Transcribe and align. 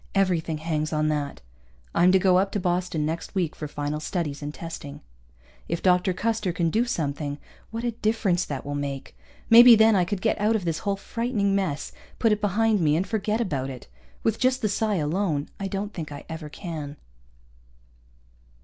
Everything 0.15 0.57
hangs 0.57 0.91
on 0.91 1.09
that. 1.09 1.41
I'm 1.93 2.11
to 2.11 2.17
go 2.17 2.39
up 2.39 2.51
to 2.53 2.59
Boston 2.59 3.05
next 3.05 3.35
week, 3.35 3.55
for 3.55 3.67
final 3.67 3.99
studies 3.99 4.41
and 4.41 4.51
testing. 4.51 5.01
If 5.67 5.83
Dr. 5.83 6.11
Custer 6.11 6.51
can 6.51 6.71
do 6.71 6.85
something, 6.85 7.37
what 7.69 7.83
a 7.83 7.91
difference 7.91 8.43
that 8.45 8.65
will 8.65 8.73
make! 8.73 9.15
Maybe 9.47 9.75
then 9.75 9.95
I 9.95 10.03
could 10.05 10.19
get 10.19 10.41
out 10.41 10.55
of 10.55 10.65
this 10.65 10.79
whole 10.79 10.95
frightening 10.95 11.53
mess, 11.53 11.91
put 12.17 12.31
it 12.31 12.41
behind 12.41 12.81
me 12.81 12.95
and 12.95 13.05
forget 13.05 13.39
about 13.39 13.69
it. 13.69 13.87
With 14.23 14.39
just 14.39 14.63
the 14.63 14.69
psi 14.69 14.95
alone, 14.95 15.49
I 15.59 15.67
don't 15.67 15.93
think 15.93 16.11
I 16.11 16.25
ever 16.27 16.49
can. 16.49 16.97